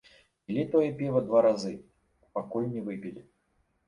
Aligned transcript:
Пілі 0.45 0.63
тое 0.69 0.85
піва 1.01 1.19
два 1.27 1.41
разы, 1.45 1.73
пакуль 2.39 2.65
не 2.73 2.81
выпілі. 2.89 3.21